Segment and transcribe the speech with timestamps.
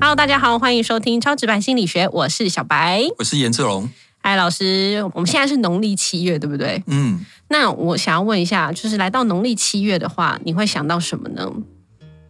[0.00, 3.02] Hello，大家好，欢迎收听超直白心理学，我是小白。
[3.18, 3.88] 我是颜志龙。
[4.18, 6.82] 嗨，老师，我们现在是农历七月，对不对？
[6.86, 11.50] 嗯，那我想要问一下，就是来到农历七月的话，你会想到什么呢？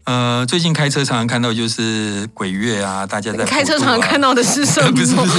[0.04, 4.90] 呃，最近开车常常看到就是鬼月啊，大家在、开车常常看到的是什么？
[4.92, 5.38] 不是不是，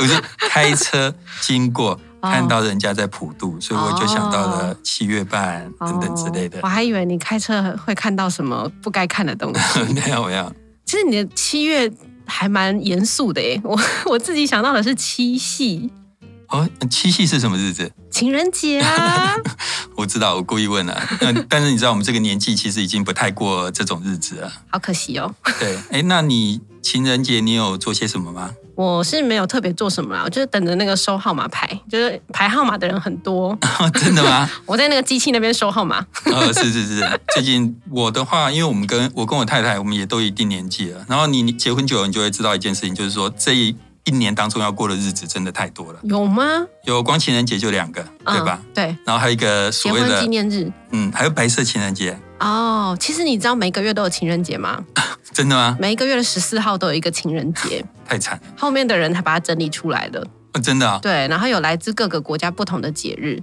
[0.00, 6.68] 我是开车经过看到人家在普渡，所以我就想到了七月半等等之类的哦我。
[6.68, 9.80] 还以为你开车会看到什么不该看的东西。
[9.92, 10.52] 没有没有，
[10.84, 11.90] 其实你的七月
[12.24, 15.90] 还蛮严肃的耶，我我自己想到的是七夕，
[16.50, 17.90] 哦，七夕是什么日子？
[18.10, 19.34] 情人节啊。
[19.96, 21.00] 我知道，我故意问了。
[21.20, 24.52] 嗯， 但是你知道我们这个年纪其实已经不太过这种日子了。
[24.70, 28.50] 好可惜哦，对，哎，那你情人节你有做些什么吗？
[28.74, 33.56] 我是没有特别做什么啦，我就是等着那个收号码牌，就是排号码的人很多，
[34.00, 34.48] 真的吗？
[34.64, 36.04] 我在那个机器那边收号码。
[36.24, 41.04] 呃，是是是，最近我的话，因为我们跟我跟我太太，我们也都一定年纪了。
[41.06, 46.00] 然后你你结婚久了，你就会知道一件事情，就是说这一一年当中要过的日子真的太多了。
[46.02, 46.44] 有吗？
[46.84, 48.58] 有光情人节就两个，对吧？
[48.62, 50.70] 嗯、对，然后还有一个结婚所谓的纪念日。
[50.90, 54.82] 嗯，还有白色情人节，哦，其实你知道每个月都有情人节吗？
[55.32, 55.76] 真的吗？
[55.78, 60.26] 每一个月的十四号都有一个情人节， 太惨了，后面的人才把它整理出来的。
[60.52, 63.40] 哦、真的啊、对，然后有来自各个国家不同的节日，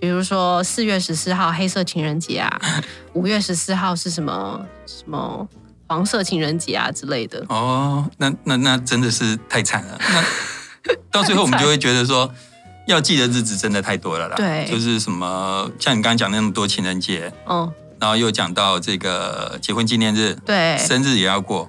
[0.00, 2.60] 比如说四月十四号黑色情人节啊，
[3.14, 5.46] 五月十四号是什么什么
[5.90, 7.44] 黄色情人节啊之类的。
[7.48, 9.98] 哦，那那那真的是太惨了。
[10.84, 12.32] 那 到最后我们就会觉得说，
[12.86, 14.36] 要记的日子真的太多了啦。
[14.36, 21.68] 对就是什么像你刚刚讲那么多情人节，嗯，然后又讲到这个结婚纪念日，对，生日也要过。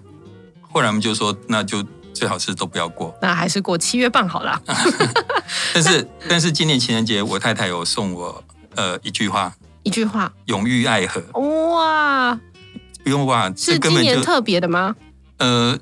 [0.72, 3.18] 后来我们就说，那就最好是都不要过。
[3.24, 4.62] 那还是过七月半好啦。
[5.74, 8.44] 但是但是今年情人节，我太太有送我
[8.76, 11.20] 呃一句话：一句话，永浴爱河。
[11.42, 12.40] 哇，
[13.04, 14.96] 不用哇，这是根本就今年特别的吗？
[15.38, 15.78] 呃，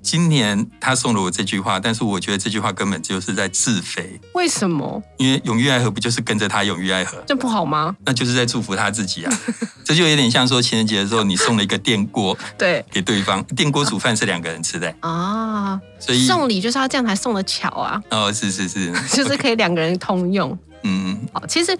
[0.00, 5.02] 今年他送了我这句话，但是我觉得这句话根本就是在自肥，为什么？
[5.18, 7.94] 因为永浴爱河不就是跟着他永浴爱河，这不好吗？
[8.04, 9.40] 那就是在祝福他自己啊。
[9.84, 20.56] 这就有点像说情人节的时候，你送了一个电锅对给对方，电锅煮饭是两个人吃的，啊，所以送礼就是要这样才送的巧啊，哦，是是是， 就是可以两个人通用。
[20.84, 21.76] 嗯，好，其实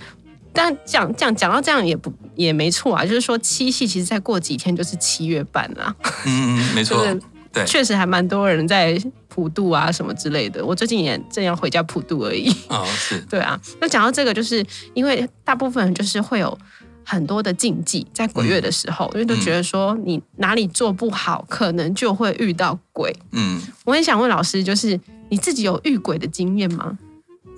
[0.52, 5.94] 但讲讲讲到这样也不也没错啊，就是说七夕其实再过几天就是七月半啊，
[6.26, 7.20] 嗯嗯，没错就，是
[7.52, 8.98] 对，确实还蛮多人在
[9.28, 10.64] 普渡啊什么之类的。
[10.64, 12.48] 我最近也正要回家普渡而已。
[12.68, 14.64] 哦是， 对啊，那讲到这个，就是
[14.94, 16.56] 因为大部分人就是会有
[17.04, 23.14] 很多的禁忌，在鬼月的时候，因为都觉得说你哪里做不好，可能就会遇到鬼。
[23.32, 24.98] 嗯我很想问老师，就是
[25.28, 26.96] 你自己有遇鬼的经验吗？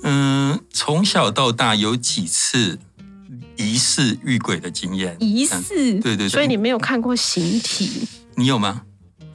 [0.05, 2.79] 嗯，从小到大有几次
[3.57, 8.07] 疑似遇鬼的经验，疑嗯似，对对对所以你没有看过形体。
[8.37, 8.83] 你有吗？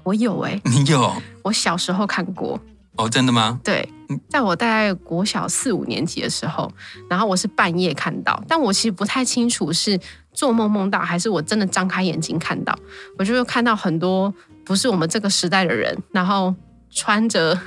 [0.04, 1.14] 我有哎、你有
[1.44, 2.60] 我小时候看过。
[2.96, 3.60] 哦，真的吗？
[3.64, 6.72] 对嗯，在我大概国小四五年级的时候，
[7.10, 10.00] 然后我是半夜看到，但我其实不太清楚是
[10.34, 12.78] 做梦梦到还是我真的张开眼睛看到。
[13.18, 14.34] 我就看到很多
[14.66, 16.54] 不是我们这个时代的人，然后
[16.92, 17.58] 穿着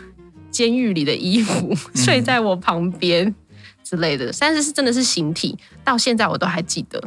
[0.52, 3.34] 监狱里的衣服睡在我旁边
[3.82, 7.02] 之类的，但是是真的是形体，到现在我都还记得。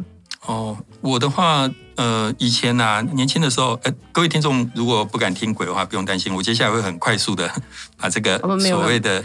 [0.46, 7.50] 哦，我的话，呃，以前啊，年轻的时候，呃，各位听众如果不敢听鬼的话，不用担心，我接下来会很快速的
[7.96, 9.24] 把这个所谓的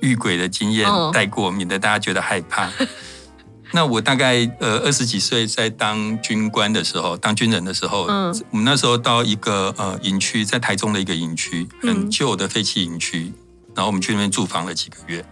[0.00, 2.70] 遇鬼的经验嗯带过，免得大家觉得害怕。
[3.70, 8.34] 那我大概呃二十几岁在当军官的时候，当军人的时候，嗯。
[8.50, 11.94] 我们那时候到一个呃营区，在台中的一个营区，嗯。
[11.94, 13.32] 很旧的废弃营区，
[13.78, 15.24] 然后我们去那边住房了几个月。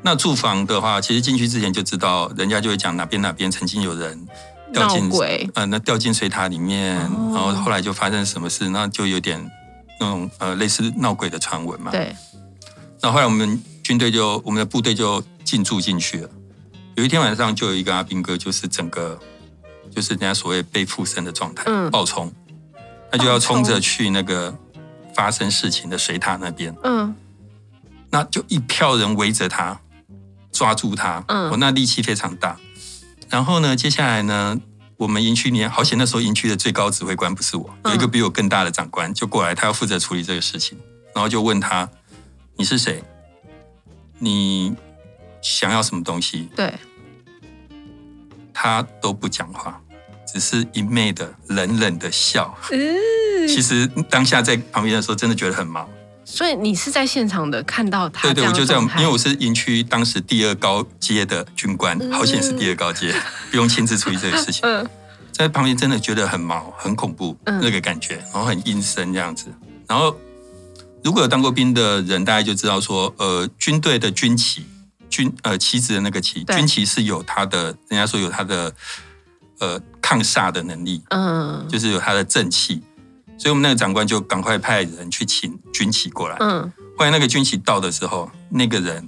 [0.00, 4.26] 那住房的话，其实进去之前就知道，人家就会讲哪边哪边曾经有人
[4.72, 5.50] 掉进闹鬼。
[5.54, 7.32] 呃，那掉进水塔里面，哦。
[7.34, 9.38] 然后后来就发生什么事，那就有点
[10.00, 11.90] 那种呃类似闹鬼的传闻嘛。
[11.90, 12.16] 对，
[13.02, 16.30] 那后来我们军队就我们的部队就进驻进去了。
[16.94, 19.20] 有一天晚上，就有一个阿兵哥，就是整个
[19.94, 21.90] 就是人家所谓被附身的状态，嗯。
[21.90, 22.32] 暴冲，
[23.12, 24.56] 他就要冲着去那个
[25.14, 27.14] 发生事情的水塔那边，嗯
[28.16, 29.78] 那就一票人围着他，
[30.50, 32.56] 抓住他，嗯哦，那力气非常大。
[33.28, 34.58] 然后呢，接下来呢，
[34.96, 40.78] 我们营区里面，好险那时候营区的最高指挥官不是我，嗯有一个比我更大的长官就过来，他要负责处理这个事情，
[41.14, 41.86] 然后就问他
[42.56, 43.04] ：“你是谁？
[44.18, 44.74] 你
[45.42, 46.72] 想要什么东西对，？”
[48.54, 49.78] 他都不讲话，
[50.26, 52.56] 只是一昧的冷冷的笑。
[52.70, 55.86] 嗯，其实当下在旁边的时候，真的觉得很毛。
[56.26, 63.14] 所以你是在现场的看到他对对，我就在我们，的状态因为我是营区当时第二高阶的军官，好险是第二高阶，
[63.50, 64.60] 不用亲自处理这个事情。
[64.64, 64.86] 嗯
[65.32, 69.52] 在旁边真的觉得很毛、很恐怖嗯那个感觉，然后很阴森这样子。
[69.86, 70.16] 然后
[71.04, 74.64] 如果有当过兵的人，大家就知道说，呃，军队的军旗，
[75.10, 78.72] 军呃旗子的那个旗，军旗是有它的，人家说有它的
[79.58, 82.82] 呃抗煞的能力，嗯就是有它的正气。
[83.38, 86.36] 所以我们那个长官就赶快派人去请军旗过来。
[86.40, 89.06] 嗯后来那个军旗到的时候，那个人，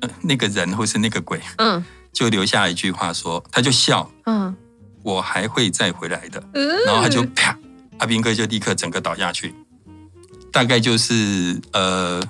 [0.00, 1.82] 呃、那个人或是那个鬼，嗯
[2.12, 4.54] 就留下一句话说，他就笑，嗯
[5.02, 6.42] 我还会再回来的。
[6.52, 7.56] 嗯，然后他就啪，
[7.96, 9.54] 阿兵哥就立刻整个倒下去。
[10.52, 12.22] 大概就是呃，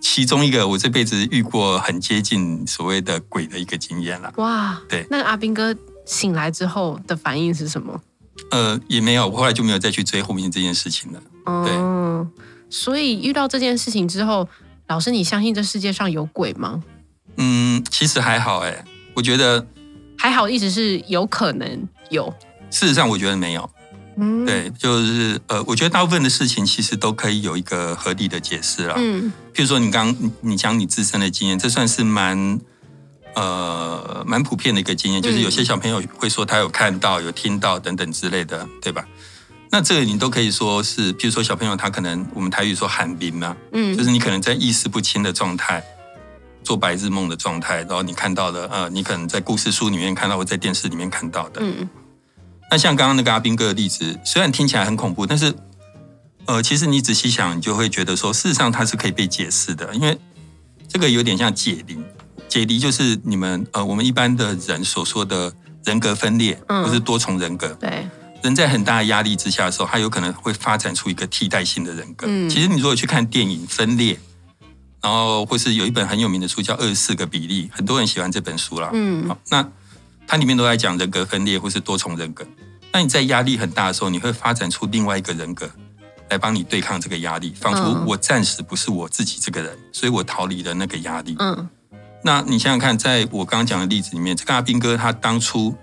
[0.00, 4.32] 其中一个我这辈子遇过很接近所谓的鬼的一个经验了。
[4.36, 5.74] 哇，对那个阿兵哥
[6.06, 8.00] 醒来之后的反应是什么？
[8.50, 11.22] 呃，也没有，我后来就没有再去追后面这件事情了。
[11.46, 12.30] 嗯，
[12.70, 14.48] 所以遇到这件事情之后，
[14.86, 16.82] 老师，你相信这世界上有鬼吗？
[17.36, 19.66] 嗯，其实还好哎，我觉得
[20.16, 22.32] 还好，一直是有可能有。
[22.70, 23.70] 事实上我觉得没有。
[24.20, 28.94] 嗯，，对，就是呃，我觉得大部分的事情其实都可以有一个合理的解释了。
[28.96, 32.60] 嗯譬如说你刚你你讲你自身的经验，这算是蛮
[33.34, 39.06] 呃蛮普遍的一个经验，就是有些小朋友会说他有看到、有听到等等之类的，对吧？
[39.70, 45.84] 那这个你都可以说是，譬如说小朋友他可能我们台语说喊冰嘛，嗯，就是你可能在意识不清的状态，
[46.64, 51.88] 做白日梦的状态，然后你看到的呃，你可能在故事书里面看到或在电视里面看到的，嗯
[52.70, 55.54] 那像刚刚那个阿兵哥的例子，虽然听起来很恐怖，但是
[56.44, 60.18] 呃，其实你仔细想，你就会觉得说，事实上它是可以被解释的，因为
[60.86, 61.98] 这个有点像解离。
[62.48, 65.52] 解离就是你们呃，我们一般的人所说的
[65.84, 67.68] 人格分裂，嗯或是多重人格。
[67.74, 68.08] 对，
[68.42, 72.26] 人在很大的压力之下的时候，他有可能会发展出一个替代性的人格。
[72.28, 74.14] 嗯其实你如果去看电影《分裂》，
[75.02, 78.90] 然后或是有一本很有名的书叫《二十四个比例》，很多人喜欢这本书啦。
[78.92, 79.68] 嗯好，那
[80.26, 82.46] 它里面都在讲人格分裂或是多重人格。
[82.92, 85.70] 那你在压力很大的时候，你会发展出另外一个人格
[86.30, 91.36] 来帮你对抗这个压力，仿佛嗯我暂时不是我自己这个人，所以我逃离了那个压力。
[91.38, 91.68] 嗯
[92.22, 95.74] 那你想想看，在我刚刚讲的例子里面，这个阿兵哥他当初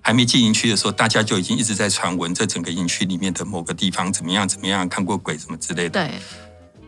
[0.00, 5.90] 还没进营区的时候，大家就已经一直在传闻这整个营区里面的某个地方怎么样怎么样，看过鬼什么之类的。
[5.90, 6.14] 对，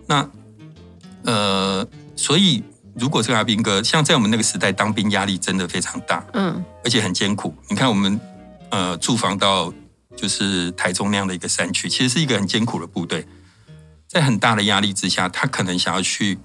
[0.06, 0.28] 那
[1.24, 2.62] 呃，所以
[2.94, 7.54] 如果这个阿兵哥像在我们那个时代当兵，压力真的非常大，嗯而且很艰苦。
[7.68, 8.18] 你看我们
[8.70, 9.72] 呃驻防到
[10.16, 13.26] 就是台中那样的一个山区，其实是一个很艰苦的部队，
[14.08, 16.38] 在很大的压力之下，他可能想要去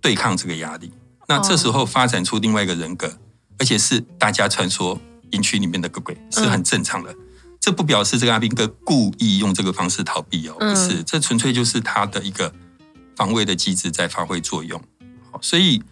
[0.00, 0.92] 对抗这个压力。
[1.28, 3.18] 那这时候发展出另外一个人格，
[3.58, 4.98] 而且是大家传说
[5.32, 7.14] 营区里面的个鬼是很正常的。
[7.60, 12.52] 这不表示这个阿兵哥故意用这个方式逃避哦，嗯不是，这纯粹就是他的一个
[13.14, 14.80] 防卫的机制在发挥作用。
[15.42, 15.82] 所以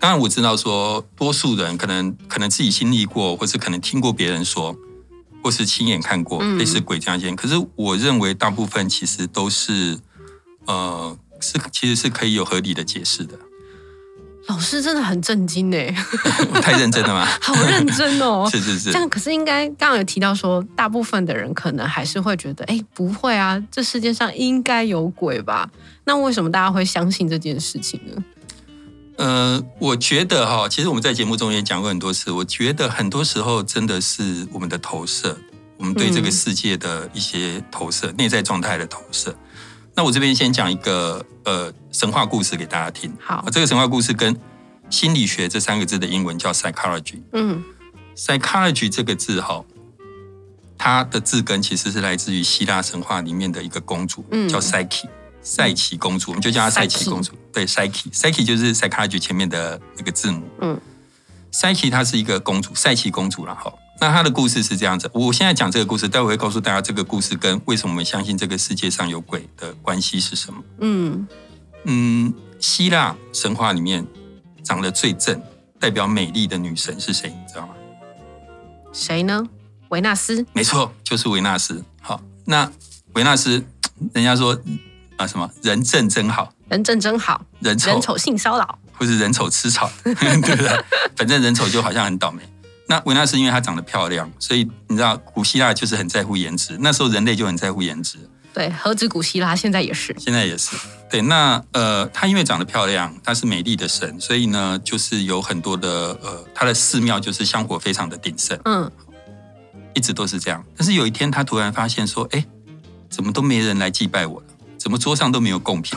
[0.00, 4.74] 当然我知道说，多数人可能可能自己经历过，或是可能听过别人说，
[5.42, 7.36] 或是亲眼看过嗯类似鬼这样件。
[7.36, 10.00] 可是我认为大部分其实都是
[10.66, 13.38] 呃是其实是可以有合理的解释的。
[14.46, 15.76] 老师真的很震惊呢，
[16.60, 17.26] 太认真了吗？
[17.40, 18.46] 好认真哦。
[18.52, 25.70] 是是是这，样可是应该刚刚有提到说，大部分的人可能还是会觉得，哎，不会啊，这世界上应该有鬼吧？
[26.04, 28.22] 那为什么大家会相信这件事情呢？
[29.16, 35.38] 呃，我觉得哈，其实我们在节目中也讲过很多次，我觉得很多时候真的是我们的投射，
[35.78, 39.34] 我们对这个嗯世界的一些投射，内在状态的投射。
[39.96, 43.12] 那我这边先讲一个呃神话故事给大家听。
[43.20, 44.36] 好啊，这个神话故事跟
[44.90, 47.20] 心理学这三个字的英文叫 psychology。
[47.32, 47.62] 嗯
[48.16, 49.64] psychology 这个字哈，
[50.76, 55.08] 它的字根其实是来自于希腊神话里面的一个公主，嗯叫 Psyche，
[55.42, 57.32] 赛奇公主，我们就叫她赛奇公主。
[57.52, 60.42] 对，Psyche，Psyche 就是 psychology 前面的那个字母。
[60.60, 60.80] 嗯
[61.52, 63.72] Psyche 她是一个公主，赛奇公主了哈。
[64.04, 70.62] 那他的故事是这样子，我现在讲这个故事，待会会告诉大家这个故事跟为什么我们相信这个世界上有鬼的关系是什么。
[70.80, 71.26] 嗯
[71.84, 74.06] 嗯，希腊神话里面
[74.62, 75.40] 长得最正、
[75.80, 77.30] 代表美丽的女神是谁？
[77.30, 77.72] 你知道吗？
[78.92, 79.42] 谁呢？
[79.88, 80.44] 维纳斯。
[80.52, 81.82] 没错，就是维纳斯。
[82.02, 82.70] 好，那
[83.14, 83.64] 维纳斯，
[84.12, 84.54] 人家说
[85.16, 88.78] 啊什么人正真好，人正真好，人丑人丑性骚扰。
[88.92, 90.84] 或是人丑吃草， 对不对？
[91.16, 92.42] 反正人丑就好像很倒霉。
[92.86, 98.18] 那维纳斯因为她长得漂亮，所以你知道古希腊就是很在乎颜值，那时候人类就很在乎颜值，
[98.52, 100.14] 对，何止古希腊，现在也是。
[100.18, 100.76] 现在也是。
[101.10, 105.88] 对，那呃，她因为长得漂亮，她是美丽的神，所以呢，就是有很多的
[106.22, 108.58] 呃，她的寺庙就是香火非常的鼎盛。
[108.64, 108.90] 嗯
[109.96, 110.64] 一直都是这样。
[110.76, 112.44] 但是有一天，她突然发现说：“哎，
[113.08, 114.46] 怎么都没人来祭拜我了？
[114.76, 115.96] 怎么桌上都没有贡品？”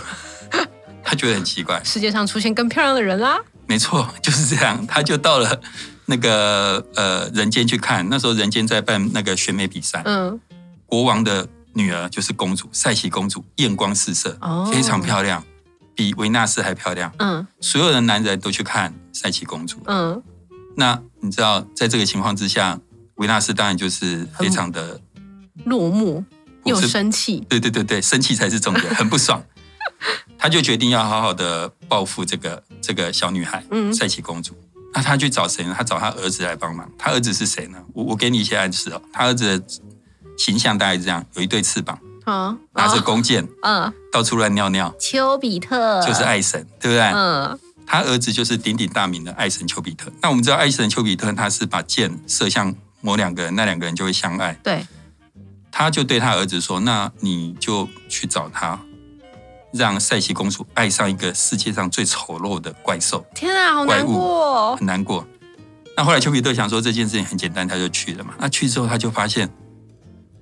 [1.03, 1.81] 她觉得很奇怪。
[1.83, 3.39] 世界上出现更漂亮的人啦。
[3.65, 4.85] 没错，就是这样。
[4.85, 5.59] 她就到了
[6.09, 10.39] 那个呃人间去看，那时候人间在办那个选美比赛，嗯，
[10.85, 15.43] 国王的女儿就是公主赛琪公主，艳光四射，哦非常漂亮，
[15.93, 17.11] 比维纳斯还漂亮。
[17.19, 19.81] 嗯所有的男人都去看赛琪公主。
[19.85, 20.23] 嗯，
[20.77, 22.79] 那你知道，在这个情况之下，
[23.15, 25.01] 维纳斯当然就是非常的，
[25.65, 26.23] 落寞
[26.63, 27.43] 又生气。
[27.49, 29.43] 对对对对，生气才是重点， 很不爽。
[30.37, 34.55] 他就决定要好好的报复这个这个小女孩，嗯赛琪公主。
[34.93, 35.75] 那他去找谁呢？
[35.77, 36.89] 他找他儿子来帮忙。
[36.97, 37.77] 他儿子是谁呢？
[37.93, 39.01] 我我给你一些暗示哦。
[39.13, 39.65] 他儿子的
[40.37, 47.01] 形象大概是这样：有一对翅膀，啊，拿着弓箭，嗯，到处乱尿尿，丘比特就是爱神，对不对？
[47.13, 50.11] 嗯他儿子就是鼎鼎大名的爱神丘比特。
[50.21, 54.51] 那我们知道，爱神丘比特他是把箭射向某两个人，那两个人就会相爱。
[54.61, 54.85] 对，
[55.71, 58.77] 他就对他儿子说：“那你就去找他，
[59.73, 63.25] 让赛琪公主爱上一个世界上最丑陋的怪兽。
[63.35, 64.75] 天啊，好难过哦。
[64.77, 65.25] 很难过。
[65.95, 68.33] 那后来丘比特想说这件事情很简单，他就去了嘛。
[68.39, 69.49] 那去之后他就发现，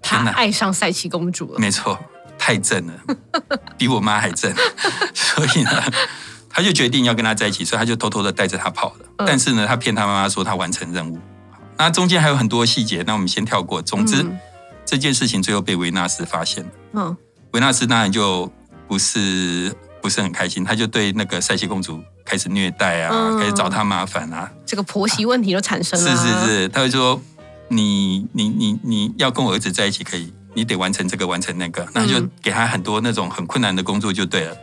[0.02, 1.60] 他天哪，爱上赛琪公主了。
[1.60, 1.98] 没错，
[2.38, 2.94] 太正了，
[3.78, 4.54] 比我妈还正。
[5.16, 5.72] 所以呢，
[6.50, 9.06] 他就决定要跟她在一起，所以他就偷偷的带着她跑了。
[9.18, 11.18] 嗯但是呢，他骗他妈妈说他完成任务。
[11.78, 13.82] 那中间还有很多细节，那我们先跳过。
[13.82, 14.38] 总之，嗯
[14.86, 16.70] 这件事情最后被维纳斯发现了。
[16.94, 17.18] 嗯
[17.52, 18.52] 维纳斯当然就
[18.88, 24.52] 不是不是很开心，他就对那个塞西公主开始虐待啊，嗯开始找她麻烦啊。
[24.66, 26.46] 这个婆媳问题就产生了、是啊。
[26.46, 27.22] 是是，他会说
[27.68, 34.56] 你你你你要跟我儿子在一起可以，你得完成这个完成那个，那就嗯给他很多那种很困难的工作就对了。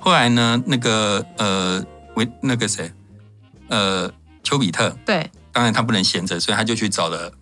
[0.00, 1.84] 后来呢，那个呃
[2.16, 2.90] 维那个谁
[3.68, 4.12] 呃
[4.42, 7.32] 丘比特，对，当然他不能闲着，所以他就去找了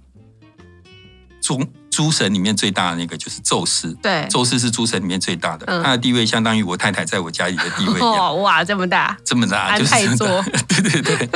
[1.41, 1.59] 诸
[1.91, 3.93] 诸神里面最大的那个就是宙斯。
[4.03, 8.15] 对，宙斯是诸神里面最大的，嗯他的地位相当于我太太在我家里的地位一样。
[8.31, 10.27] 哦哇，这么大，这么大，安就是泰座
[10.69, 11.29] 对对对。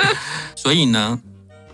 [0.54, 1.18] 所以呢，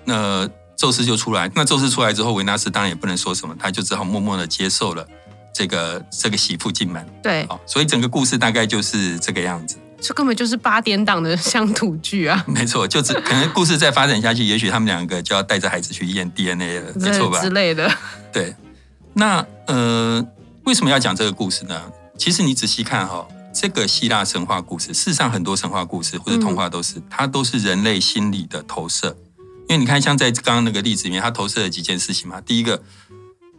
[0.07, 1.51] 呃，宙斯就出来。
[1.55, 5.07] 那宙斯出来之后，维纳斯当然也不能说什么，他就只好默默的接受了
[5.55, 7.07] 这个这个媳妇进门。
[7.23, 9.77] 对，好，所以整个故事大概就是这个样子。
[10.01, 17.51] 这根本就是八点档的乡土剧啊， 没错，就只可能故事再发展下去，也许他们两个就要带着孩子去验 DNA 了，没错吧之？
[17.51, 17.93] 类的。
[18.33, 18.57] 对。
[19.13, 20.25] 那呃，
[20.65, 21.93] 为什么要讲这个故事呢？
[22.17, 29.17] 其实你仔细看哈、这个希腊神话故事，事实上很多神话故事或者童话都是，它都是人类心理的投射。
[29.69, 32.41] 因为你看，像在刚刚那个例子里面，它投射了几件事情嘛。
[32.41, 32.83] 第一个，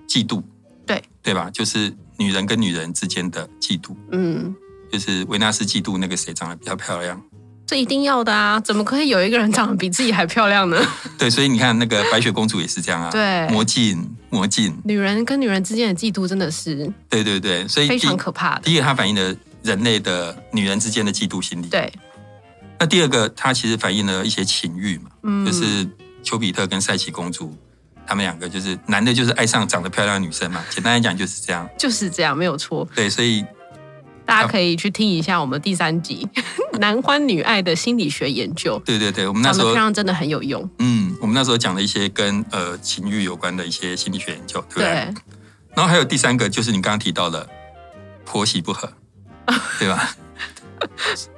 [0.08, 0.43] 嫉妒，
[0.86, 1.50] 对对吧？
[1.51, 4.53] 就是女人跟女人之间的嫉妒，嗯，
[4.91, 7.22] 就是维纳斯嫉妒那个谁长得比较漂亮。
[7.71, 8.59] 这一定要的啊！
[8.59, 10.77] 怎么可以有一个人长得比自己还漂亮呢？
[11.17, 13.09] 对，所以你看那个 白雪公主也是这样啊。
[13.09, 18.63] 对魔镜，魔镜，女人跟女人之间的嫉妒真的是对对对，所以非常可怕的。
[18.63, 21.67] 第一个，它反映了人类的女人之间的嫉妒心理。
[21.67, 21.89] 对，
[22.77, 25.87] 那第二个，它其实反映了一些情欲嘛，嗯，就是
[26.21, 27.55] 丘比特跟赛琪公主，
[28.05, 30.61] 他们两个就是男的，就是爱上长得漂亮的女生嘛。
[30.69, 31.65] 简单来讲就是这样。
[31.79, 32.85] 就是这样，没有错。
[32.93, 33.45] 对，所以
[34.31, 36.25] 大家可以去听一下我们第三集
[36.77, 40.69] 《男欢女爱的心理学研究》，对对对，我们那时候漂亮真的很有用。
[40.79, 44.88] 嗯，我们那时候讲了一些跟呃情欲有关的一些心理学研究，对不对？
[44.88, 44.93] 对，
[45.75, 47.45] 然后还有第三个，就是你刚刚提到的
[48.23, 48.89] 婆媳不和，
[49.77, 50.15] 对吧？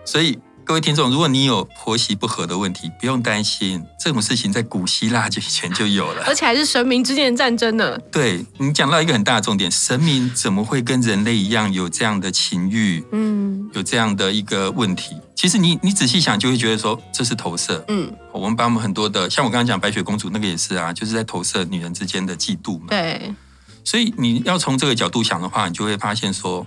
[0.06, 6.24] 所以各位听众，如果你有婆媳不和的问题，不用担心，这种事情在古希腊就以前就有了。
[6.26, 7.98] 而且还是神明之间的战争呢。
[8.12, 15.18] 对你讲到一个很大的重点，神明怎么会跟人类一样有这样的情欲，嗯有这样的一个问题？
[15.36, 17.84] 其实你你仔细想，就会觉得说这是投射。
[17.90, 22.86] 嗯，我们把我们很多的，像我刚刚讲白雪公主那个也是啊，就是在投射女人之间的嫉妒嘛。
[22.90, 23.36] 对，
[23.84, 26.66] 所以你要从这个角度想的话，你就会发现说，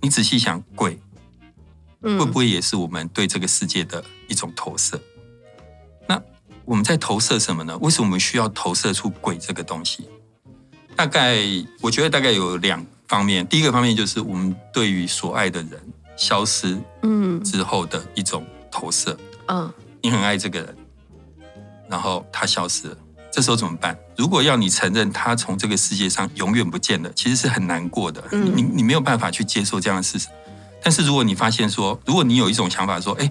[0.00, 0.98] 你仔细想，鬼
[2.02, 5.00] 嗯，会不会也是我们对这个世界的一种投射？
[6.08, 6.20] 那
[6.64, 7.76] 我们在投射什么呢？
[7.78, 10.08] 为什么我们需要投射出鬼这个东西？
[10.96, 11.38] 大概
[11.80, 13.46] 我觉得大概有两方面。
[13.46, 15.80] 第一个方面就是我们对于所爱的人
[16.16, 19.16] 消失嗯之后的一种投射。
[19.46, 20.76] 嗯你很爱这个人，
[21.88, 22.96] 然后他消失了，
[23.30, 23.98] 这时候怎么办？
[24.16, 28.22] 如果要你承认他从这个世界上永远不见了，其实是很难过的。
[28.32, 30.28] 嗯你你没有办法去接受这样的事实。
[30.82, 33.30] 但是如果你发现说，如果你有一种想法说，哎，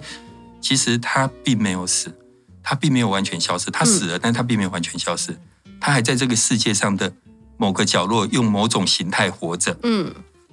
[0.60, 2.14] 其实他并没有死，
[2.62, 5.36] 他并没有完全消失，他死了，但他并没有完全消失，
[5.80, 7.12] 他还在这个世界上的
[7.56, 10.12] 某个角落用某种形态活着，嗯。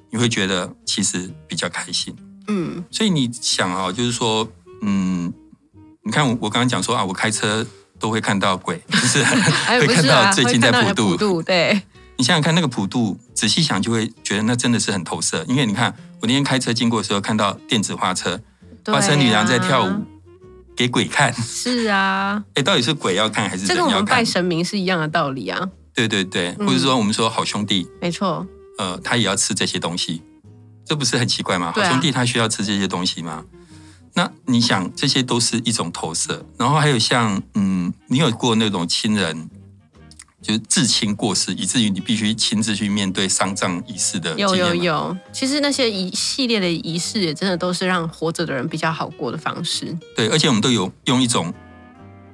[0.10, 2.16] 你会觉得其实比较开心。
[2.48, 2.82] 嗯。
[2.90, 4.48] 所以你想啊，就是说，
[4.82, 5.34] 嗯，
[6.02, 7.68] 你看我我刚刚讲说啊，我开车
[8.00, 9.22] 都会看到鬼，就是
[9.68, 11.82] 哎，会看到最近在普渡，普渡，对，
[12.18, 15.46] 你想想看，那个普渡，仔细想就会觉得那真的是很投射。
[15.48, 18.40] 因为你看，我那天开车经过的时候，看到电子花车，
[18.86, 20.04] 花车女郎在跳舞，
[20.76, 21.32] 给鬼看。
[21.34, 25.70] 是啊， 哎，到底是鬼要看还是这跟我们拜神明是一样的道理啊？
[25.94, 28.46] 对对对，或者说我们说好兄弟，没错，
[28.80, 30.24] 呃，他也要吃这些东西，
[30.86, 31.72] 这不是很奇怪吗？
[31.76, 33.44] 好兄弟他需要吃这些东西吗？
[34.16, 36.44] 那你想，这些都是一种投射。
[36.58, 39.48] 然后还有像，嗯，你有过那种亲人？
[40.42, 44.34] 就是至亲过世，以至于你必须亲自去面对丧葬仪式的。
[44.38, 49.98] 有有有，其实那些一系列的仪式，也真的都是让活着的人比较好过的方式。
[50.16, 51.52] 对，而且我们都有用一种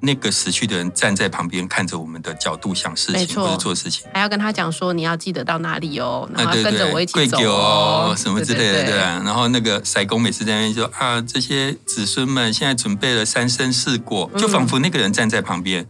[0.01, 9.21] 那个死去的人站在旁边看着我们的角度想事情或者做事情，还要跟他讲说你要记得到哪里哦，然后跟着我一起走哦，什么之类的，对啊。
[9.23, 15.87] 然后那个塞公每次在那边说啊，这些子孙们现在准备了三生四果，就仿佛那个人站在旁边。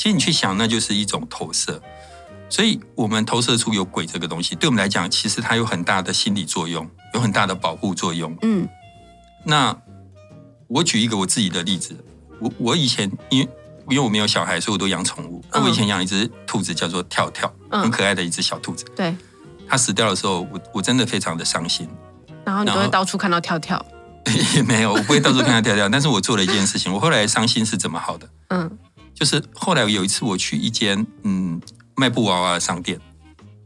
[0.00, 1.78] 其实你去想，那就是一种投射，
[2.48, 8.34] 所以我们投射出有鬼这个东西，对我们来讲，其实它有很大的心理作用，有很大的保护作用。
[8.40, 8.66] 嗯，
[9.44, 9.76] 那
[10.68, 11.94] 我举一个我自己的例子，
[12.38, 13.48] 我我以前因为
[13.90, 15.44] 因为我没有小孩，所以我都养宠物。
[15.52, 18.86] 我以前养一只兔子，叫做跳跳，很可爱的一只小兔子。
[18.96, 19.14] 对，
[19.68, 21.86] 它死掉的时候，我我真的非常的伤心。
[22.46, 23.84] 然后你都会到处看到跳跳？
[24.54, 25.90] 也 没有，我不会到处看到跳跳。
[25.90, 28.26] 但是我做了一件事情，我后来伤心是怎么好的？
[28.48, 28.78] 嗯。
[29.20, 31.60] 就是后来有一次我去一间嗯
[31.94, 32.98] 卖布娃娃的商店，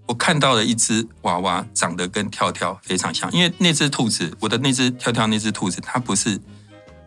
[0.04, 6.40] 我看到了一只娃娃长得跟跳跳非常像，因为那只兔子，我的那只跳跳那只兔子，它不是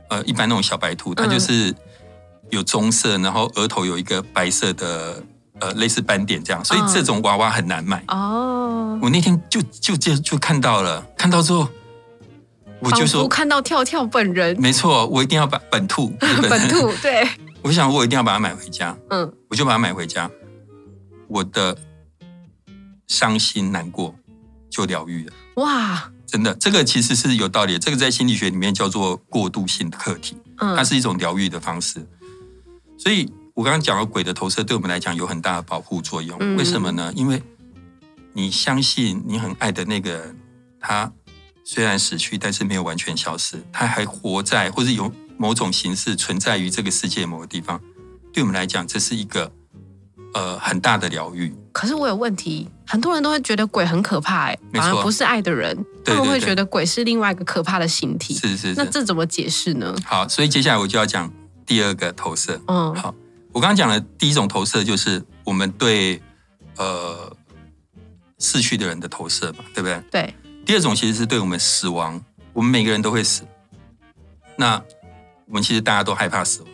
[0.10, 1.76] 呃一般那种小白兔，它就是
[2.50, 5.22] 有棕色，然后额头有一个白色的
[5.60, 8.98] 呃类似斑点这样，所以这种娃娃很难买哦。
[9.02, 11.68] 我那天就就就就看到了，看到之后
[12.80, 16.16] 我就说看到跳跳本人，没错，我一定要把本兔
[16.50, 17.28] 本兔对。
[17.62, 18.98] 我想，我一定要把它买回家。
[19.10, 20.30] 嗯，我就把它买回家，
[21.28, 21.78] 我的
[23.08, 24.16] 伤心难过
[24.70, 25.34] 就疗愈了。
[25.56, 27.78] 哇，真的，这个其实是有道理。
[27.78, 32.08] 这个在心理学里面叫做过渡性的课题，它是一种疗愈的方式。
[32.98, 36.38] 所以我刚刚讲了鬼的投射，对我们来讲有很大的保护作用。
[36.56, 37.12] 为什么呢？
[37.16, 37.44] 因为
[38.32, 40.38] 你相信你很爱的那个人，
[40.80, 41.12] 他
[41.66, 45.12] 虽然死去，但是没有完全消失，他还活在，或者有。
[45.38, 47.80] 某种形式存在于这个世界某个地方，
[48.34, 49.52] 对我们来讲，这是一个
[50.34, 51.54] 呃很大的疗愈。
[51.72, 58.34] 可是我有问题，很多人都会觉得鬼很可怕，哎，反而不是爱的人，他们会觉得鬼是另外一个可怕的形体。
[58.34, 59.96] 是是是，那这怎么解释呢？
[60.04, 61.32] 好，所以接下来我就要讲
[61.66, 62.60] 第二个投射。
[62.68, 63.14] 嗯，好，
[63.52, 66.20] 我刚刚讲的第一种投射就是我们对
[66.78, 67.32] 呃
[68.40, 70.04] 逝去的人的投射嘛，对不对？
[70.10, 70.34] 对。
[70.66, 72.20] 第二种其实是对我们死亡，
[72.54, 73.44] 我们每个人都会死。
[74.58, 74.84] 那
[75.48, 76.70] 我们其实大家都害怕死亡，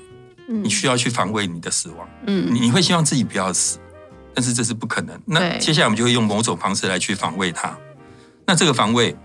[0.63, 3.77] 你需要去防卫你的死亡，嗯，你会希望自己不要死，
[4.33, 5.19] 但是这是不可能。
[5.25, 7.77] 那接下来我们就会用某种方式来去防卫它。
[8.45, 9.15] 那这个防卫，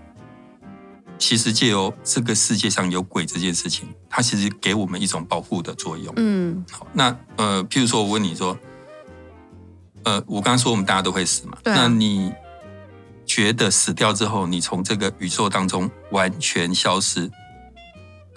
[1.17, 6.13] 其实借由这个世界上有鬼这件事情，它其实给我们一种保护的作用。
[6.17, 8.57] 嗯，好，那呃，譬如说我问你说，
[10.03, 12.31] 呃，我刚刚说我们大家都会死嘛，那你
[13.25, 17.29] 觉得死掉之后，你从这个宇宙当中完全消失？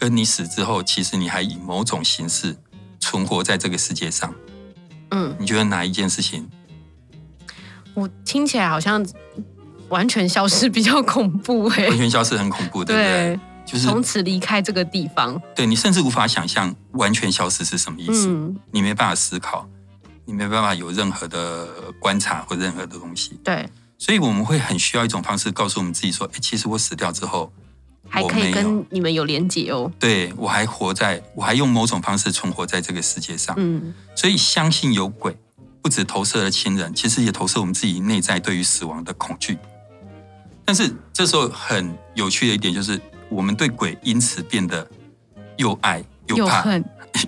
[0.02, 2.56] 跟你死之后，其实你还以某种形式
[2.98, 4.34] 存活在这个世界上。
[5.12, 6.44] 嗯，你觉得哪一件事情？
[7.94, 9.06] 我听起来好像
[9.90, 13.40] 完全消失比较恐怖哎，完全消失很恐怖，对不对？
[13.64, 15.40] 就是从此离开这个地方。
[15.54, 18.26] 对你甚至无法想象完全消失是什么意思，
[18.72, 19.68] 你没办法思考，
[20.24, 23.38] 你没办法有任何的观察或任何的东西。
[23.44, 27.52] 对，所以我们会很需要一种方式告诉我们自己说：，哎，其实我死掉之后。
[28.12, 29.90] 还可以跟你们有连结哦。
[29.98, 33.54] 对，我还活在，我还用某种方式存活在这个世界上。
[33.58, 35.34] 嗯，所以相信有鬼，
[35.80, 39.56] 不止投射了亲人，其实也投射我们自己内在对于死亡的恐惧。
[40.62, 44.86] 但是这时候很有趣的一点就是，我们对鬼因此变得
[45.56, 46.64] 又爱又怕，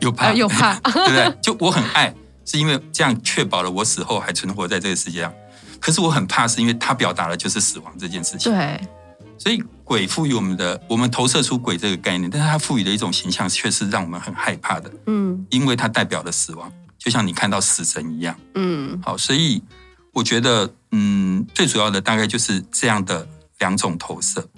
[0.03, 1.39] 又怕 又怕， 对不对？
[1.41, 5.33] 就我很爱，是因为这样确保了我死后还存活在这个世界上。
[5.81, 8.53] 可是我很怕，是因为它表达的就是死亡这件事情。
[8.53, 8.79] 对。
[9.37, 14.91] 所以鬼赋予我们的，我们投射出鬼这个概念，但是它赋予的一种形象，却是让我们很害怕的。
[15.07, 18.35] 嗯，因为它代表了死亡，就像你看到死神一样。
[18.55, 19.63] 嗯，好，所以
[20.13, 24.49] 我觉得，嗯，最主要的大概就是这样的两种投射。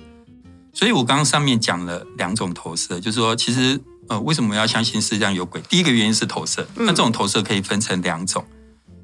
[0.72, 5.60] 所以我刚刚上面讲了两种投射，就是说，其实呃，为什么要相信世界上有鬼？
[5.62, 8.44] 第一个原因是投射，那这种投射可以分成两种，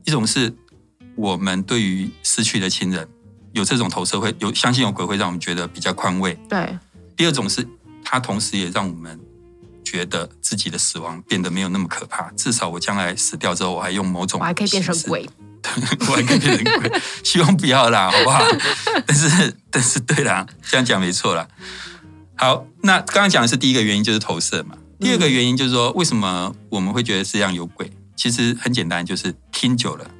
[0.04, 0.54] 一种是
[1.16, 3.08] 我们对于失去的亲人。
[3.52, 6.38] 有这种投射会有相信有鬼会让我们觉得比较宽慰。
[6.48, 6.78] 对。
[7.16, 7.66] 第二种是
[8.04, 9.18] 它同时也让我们
[9.84, 12.30] 觉得自己的死亡变得没有那么可怕。
[12.36, 15.28] 至少我将来死掉之后，我还用某种我还可以变成鬼。
[16.08, 18.44] 我还可以变成鬼，希望不要啦，好不好？
[19.06, 21.46] 但是但是对啦，这样讲没错啦。
[22.34, 24.76] 好，那刚刚讲的是第一个原因，就是投射嘛。
[24.98, 27.92] 第二个原因就是说，为什么我们会觉得世界上有鬼？
[28.16, 30.10] 其实很简单，就是听久了，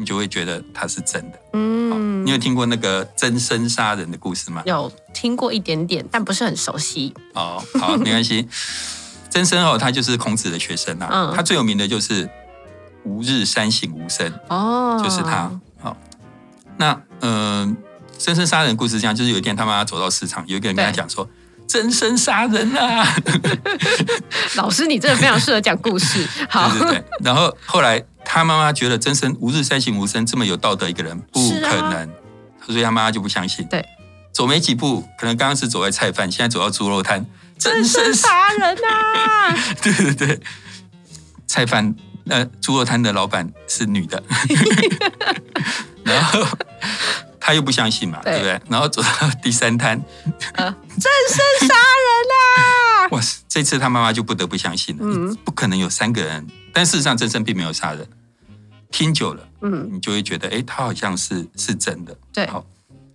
[0.00, 1.38] 你就会觉得它是真的。
[1.52, 4.62] 嗯，你有听过那个真身杀人的故事吗？
[4.64, 7.14] 有听过一点点，但不是很熟悉。
[7.34, 8.48] 哦，好，没关系。
[9.28, 11.08] 真身哦，他就是孔子的学生啊。
[11.12, 12.28] 嗯他最有名的就是
[13.04, 15.50] “吾日三省吾身”，哦，就是他。
[15.80, 15.96] 好，
[16.78, 17.76] 那嗯，
[18.18, 21.28] 真身杀人故事这样，就是有一天他妈妈走到市场，有一个人跟他讲说
[21.68, 23.06] ：“真身杀人啊！”
[24.56, 26.26] 老师，你真的非常适合讲故事。
[26.50, 27.04] 好，对对对。
[27.20, 32.08] 然后后来他妈妈觉得真生吾日三省吾身这么有道德一个人不可能，
[32.64, 33.66] 所以他妈妈就不相信。
[33.66, 33.84] 对，
[34.32, 37.26] 走没几步，可能刚刚是走在菜贩，现在走到猪肉摊，
[37.58, 39.56] 真真身是杀人啊！
[39.82, 40.40] 对对对，
[41.48, 41.92] 菜贩
[42.28, 44.22] 呃猪肉摊的老板是女的，
[46.04, 46.46] 然后
[47.40, 48.60] 他又不相信嘛，对对不对？
[48.68, 50.00] 然后走到第三摊，
[50.52, 53.08] 呃，真是杀人啊！
[53.10, 58.06] 哇塞，这次他妈妈就不得不相信了，嗯不可能有三个人，但事实上真生并没有杀人。
[58.90, 62.16] 听久了，嗯，你就会觉得，哎，他好像是是真的。
[62.32, 62.64] 对，好，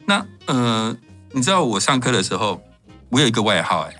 [0.05, 0.95] 那呃，
[1.31, 2.61] 你知道我上课的时候，
[3.09, 3.95] 我有一个外号，哎，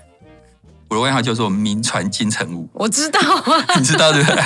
[0.88, 3.64] 我的外号叫做“名传金城武我知道啊。
[3.76, 4.42] ”，你知道对不对？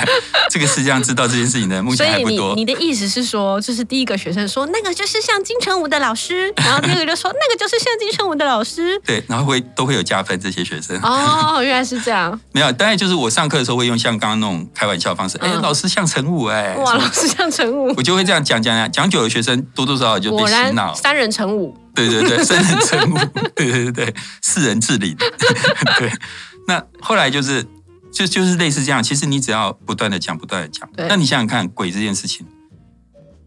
[0.49, 2.55] 这个世界上知道这件事情的人目前还不多。
[2.55, 8.99] 你的意思是说，就是第一个学生说那个就是像金城武的老师，然后第二个就说那个就是像金城武的老师。
[9.05, 12.37] 对，然后会都会有加分，这些学生、哦，原来是这样。
[12.51, 21.77] 没有，当然就是我上课的时候会用像刚刚那种开玩笑的方式，哎、嗯老师像陈武哎，哇，老师像陈武，我就会这样讲讲讲，讲久了学生多多少少就被果然洗脑，三人成武。
[21.93, 23.17] 对对对，三人成武，
[23.55, 25.15] 对 对对对，四人治理，
[25.99, 26.11] 对。
[26.67, 27.65] 那后来就是
[28.11, 32.45] 就就是类似这样，其实你只要不断的讲，不断的讲，那你想想看，鬼这件事情，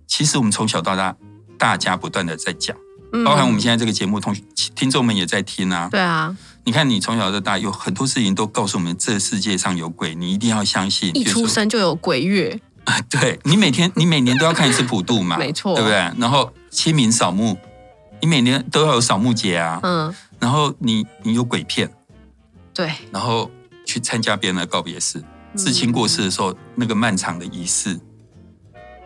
[0.07, 1.17] 其实我们从小到大，
[1.59, 2.77] 大家不断的在讲，
[3.13, 4.35] 嗯包含我们现在这个节目，同
[4.75, 5.89] 听众们也在听啊。
[5.91, 11.17] 对啊，你看，你从小到大有很多事情都告诉我们，这世界上有鬼，你一定要相信。
[11.17, 12.61] 一出生就有鬼月，
[13.09, 15.97] 对你每天你每年都要看一次普渡嘛，没错对不对？
[16.19, 17.57] 然后清明扫墓，
[18.25, 19.79] 你每年都要有扫墓节啊。
[19.83, 21.91] 嗯，然后你你有鬼片，
[22.73, 23.51] 对，然后
[23.85, 28.01] 去参加别人的告别式，嗯至亲过世的时候那个漫长的仪式，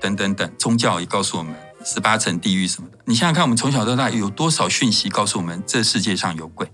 [0.01, 1.53] 等等等，宗教也告诉我们
[1.85, 2.99] 十八层地狱什么的。
[3.07, 6.71] 你想想看，我们从小到大有多少讯息告诉我们这世界上有鬼？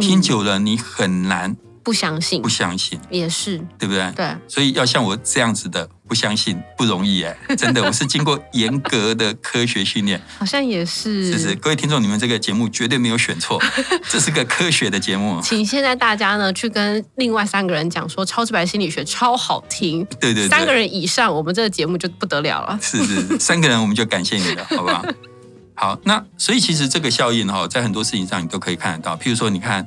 [0.00, 1.54] 听嗯久了，你很难
[1.86, 4.10] 不相信不，相信，也是对不对？
[4.16, 10.20] 对，所以要像我这样子的不相信不容易哎， 真的，我是经过严格的科学训练。
[10.36, 11.30] 好像也是。
[11.32, 13.62] 是是各位听众，你们这个节目绝对没有选错，
[14.10, 15.40] 这是个科学的节目。
[15.40, 22.76] 请现在大家呢去跟另外三个人讲说，超直白心理学超好听，对对对，三个人以上，我们这个节目就不得了了。
[22.82, 25.04] 是是是三个人，我们就感谢你了， 好不好？
[25.78, 29.16] 好，那所以其实这个效应哈，在很多事情上你都可以看得到。
[29.16, 29.86] 譬如说，你看，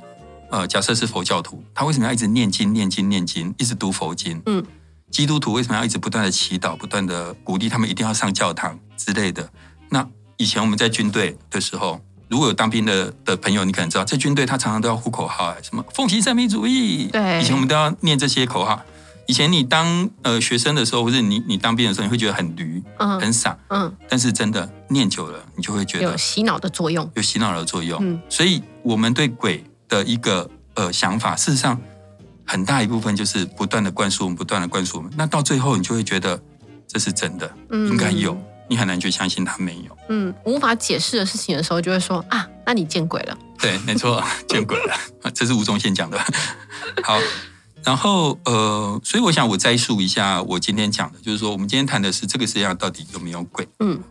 [0.49, 4.41] 呃，假设是佛教徒，他为什么要一直念经、念经、念经，一直读佛经？
[4.45, 4.63] 嗯，
[5.11, 9.49] 基督徒为什么要一直不断的祈祷、不断的鼓励他们一定要上教堂之类的？
[9.89, 10.07] 那
[10.37, 17.07] 以前我们在军队的时候，如果有当兵的的朋友，你可能知道，在军队他常常都要呼口号，哎，什么奉行三民主义。
[17.11, 18.81] 对以前我们都要念这些口号。
[19.27, 27.07] 以前你当呃学生的时候，或者你你当兵的时候，你会觉得很驴、嗯很傻，嗯，但是真的念久了，你就会觉得有洗脑的作用。
[27.13, 27.99] 有洗脑的作用。
[28.01, 31.77] 嗯所以我们对鬼的一个呃想法，事实上
[32.45, 35.11] 很大一部分就是不断的灌输我们，不断的灌输我们。
[35.17, 36.41] 那到最后，你就会觉得
[36.87, 38.37] 这是真的，嗯应该有，
[38.69, 39.97] 你很难去相信他没有。
[40.07, 43.37] 嗯，无法解释的事情的时候，就会说啊，那你见鬼了。
[43.59, 44.95] 对，没错， 见鬼了，
[45.35, 46.17] 这是吴宗宪讲的。
[47.03, 47.19] 好，
[47.83, 53.67] 然后呃，所以我想我摘述一下我今天讲的，就是说我们今天谈的是这个世界上到底有没有鬼。
[53.79, 54.01] 嗯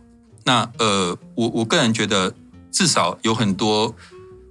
[0.45, 2.33] 那呃，我我个人觉得，
[2.71, 3.93] 至少有很多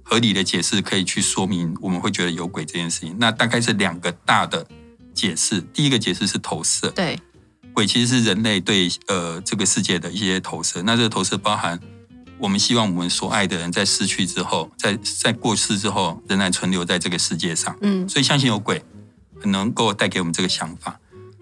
[0.09, 3.15] 合理的解释可以去说明我们会觉得有鬼这件事情。
[3.19, 4.65] 那大概是两个大的
[5.13, 5.61] 解释。
[5.61, 7.19] 第一个解释是投射，对，
[7.75, 10.81] 鬼其实是人类对呃这个世界的一些投射。
[10.81, 11.79] 那这个投射包含
[12.39, 17.77] 我们希望我们所爱的人在失去之后，在在过世之后，仍然存留在这个世界上。
[17.81, 18.83] 嗯所以相信有鬼，
[19.39, 20.99] 很能够带给我们这个想法。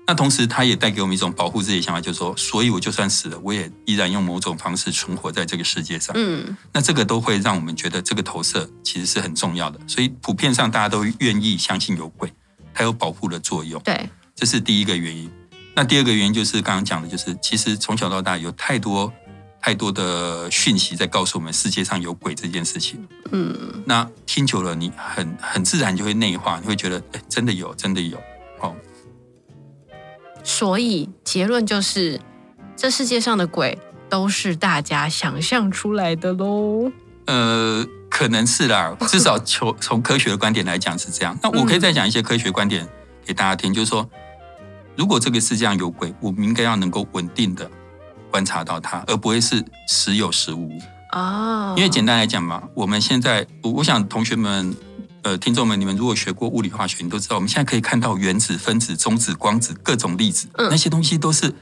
[0.10, 6.16] 那同时，它也带给我们一种保护自己的想法，就是说，所以我就算死了，我也依然用某种方式存活在这个世界上。
[6.18, 9.78] 嗯那这个都会让我们觉得这个投射其实是很重要的。
[9.86, 12.32] 所以普遍上大家都愿意相信有鬼，
[12.74, 13.82] 它有保护的作用。
[13.84, 15.30] 对，这是第一个原因。
[15.76, 19.12] 那第二个原因就是刚刚讲的，就是其实从小到大有太多
[19.62, 23.06] 太多的讯息在告诉我们世界上有鬼这件事情。
[23.34, 28.18] 嗯那听久了，你很很自然就会内化，你会觉得，哎，真的有，真的有。
[30.48, 32.20] 哦，所以结论就是，
[32.76, 33.78] 这世界上的鬼
[34.10, 36.90] 都是大家想象出来的喽。
[37.26, 41.38] 呃，可能是啦，至少从从科学的观点来讲是这样。
[41.44, 42.88] 那我可以再讲一些科学观点
[43.26, 44.10] 给大家听，就是说，
[44.96, 47.70] 如果这个世界上有鬼，我们应该要能够稳定的
[48.32, 50.72] 观察到它，而不会是时有时无。
[51.12, 54.74] 哦，因为简单来讲嘛，我们现在我我想同学们。
[55.28, 61.54] 呃，听众们，你们如果学过物理化学，你都知道，我们现在可以看到原子、分子、中子、光子各种粒子，那些东西都是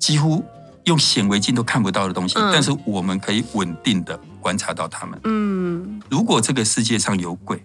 [0.00, 0.44] 几乎
[0.86, 5.16] 用显微镜都看不到的东西，但是我们可以稳定的观察到它们。
[5.22, 7.64] 嗯，如果这个世界上有鬼，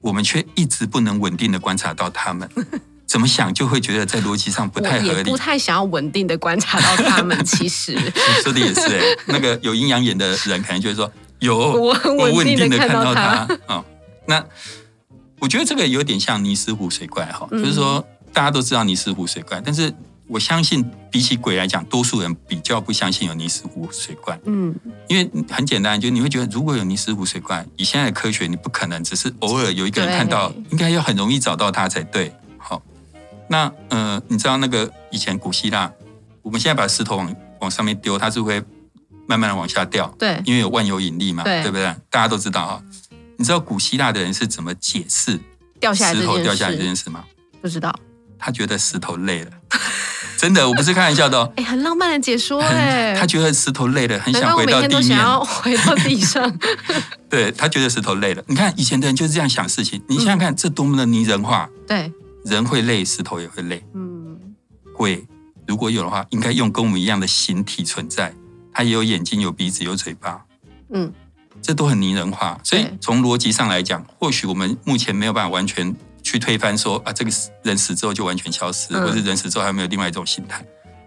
[0.00, 2.48] 我们却一直不能稳定的观察到它们，
[3.04, 7.44] 怎么想就会觉得在逻辑上不太合理，不太想要稳定的观察到他们。
[7.44, 7.98] 其实
[8.44, 13.84] 说的也是，哎，那个有阴阳眼的人可能就会说，有我稳定的看到它啊。
[14.26, 14.44] 那
[15.38, 19.92] 我觉得这个有点像尼斯湖水怪哈，就是说大家都知道尼斯湖水怪，但是
[20.28, 24.38] 我相信比起鬼来讲，多数人比较不相信有尼斯湖水怪。
[24.44, 24.74] 嗯，
[25.08, 32.34] 因为很简单，就你会觉得如果有尼斯湖水怪，以现在的科学，你不可能只是偶尔有一个人看到，应该要很容易找到它才对。
[32.58, 32.82] 好，
[33.48, 35.92] 那呃，你知道那个以前古希腊，
[36.42, 38.60] 我们现在把石头往往上面丢，它是会
[39.28, 41.84] 慢慢的往下掉，对，因为有万有引力嘛，对不对？
[42.10, 42.82] 大家都知道哈。
[43.38, 45.38] 你知道古希腊的人是怎么解释
[45.78, 47.24] 掉下石头掉下来这件事吗？
[47.60, 47.94] 不知道。
[48.38, 49.50] 他觉得石头累了，
[50.36, 51.50] 真的，我不是开玩笑的哦。
[51.56, 53.16] 哎，很浪漫的解说哎。
[53.18, 55.02] 他觉得石头累了，很想回到地面。
[55.02, 56.58] 想要回到地上。
[57.30, 58.44] 对他觉得石头累了。
[58.46, 60.02] 你看以前的人就是这样想事情。
[60.06, 61.68] 你想想看，这多么的拟人化。
[61.88, 62.12] 对，
[62.44, 63.82] 人会累，石头也会累。
[63.94, 64.38] 嗯。
[64.94, 65.26] 鬼
[65.66, 68.34] 如果有的话，应该用跟我们一样的形体存在。
[68.72, 70.44] 他也有眼睛，有鼻子，有嘴巴。
[70.92, 71.10] 嗯。
[71.62, 77.30] 这都很拟人化，所以从逻辑上来讲，或许我们目前没有办法完全去推翻说啊，这个
[77.62, 80.64] 人死之后就完全消失，或者人死之后还没有另外一种形态。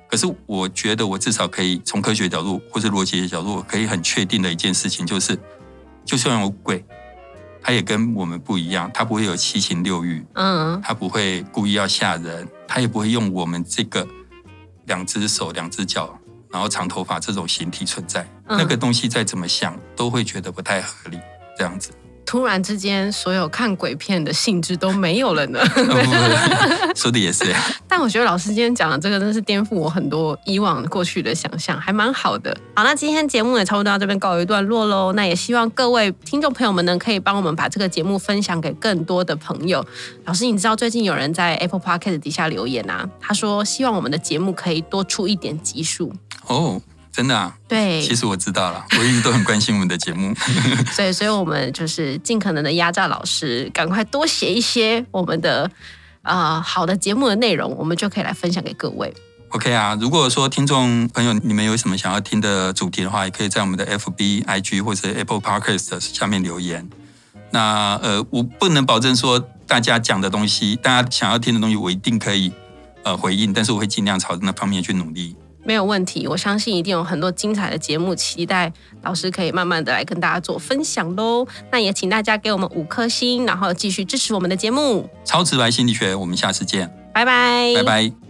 [0.10, 5.40] 可是我觉得，我至少可以从科学角度或者逻辑的角度，可以很确定的一件事情就是，
[6.04, 6.84] 就算有鬼，
[7.62, 14.06] 他也跟我们不一样，他不会有七情六欲，嗯，他不会故意要吓人，他也不会用我们这个
[14.88, 16.19] 两只手、两只脚。
[16.52, 21.20] 然后长头发这种形体存在，那个东西再怎么想都会觉得不太合理，
[21.58, 21.92] 这样子。
[22.26, 25.60] 突然之间，所有看鬼片的兴致都没有了呢。
[26.96, 27.44] 说的也是。
[27.88, 32.56] 但我觉得老师今天讲的这个，真是颠覆我很多以往过去的想象，还蛮好的。
[32.76, 35.12] 好，那今天节目也差不多到这边告一段落喽。
[35.14, 39.84] 那也希望各位听众朋友们呢，可以帮我们把这个节目分享给更多的朋友。
[40.26, 46.14] 老师，你知道最近有人在 Apple Podcast 底下留言啊，他说希望我们的节目可以多出一点集数。
[46.50, 46.82] 哦。
[47.12, 50.34] 真的啊，对，其实我知道了，我一直都很关心我们的节目，
[50.94, 55.70] 所以，所以我们就是尽可能的压榨老师，赶快多写一些我们的
[56.22, 59.12] 呃好的节目的内容，我们就可以来分享给各位。
[59.50, 66.88] OK 啊，如果说听众朋友你们有什么想要听的主题的话，也可以在我们的 FB、IG 或者 Apple Podcast 下面留言。
[67.52, 72.54] 那呃，我不能保证说大家讲的东西，大家想要听的东西，我一定可以
[73.04, 75.36] 呃回应，但是我会尽量朝那方面去努力。
[75.64, 78.72] 没有问题，我相信一定有很多精彩的节目，期待
[79.04, 81.46] 老师可以慢慢的来跟大家做分享喽。
[81.72, 85.10] 那也请大家给我们五颗星，然后继续支持我们的节目。
[85.26, 88.29] 超直白心理学，我们下次见，拜拜，拜拜。